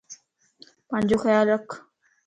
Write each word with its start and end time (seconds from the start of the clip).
پانجو 0.87 1.17
خيال 1.23 1.45
رکَ 1.53 1.67